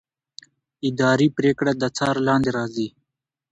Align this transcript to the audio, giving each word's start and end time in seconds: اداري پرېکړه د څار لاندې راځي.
اداري 0.87 1.27
پرېکړه 1.37 1.71
د 1.77 1.83
څار 1.97 2.15
لاندې 2.27 2.49
راځي. 2.57 2.87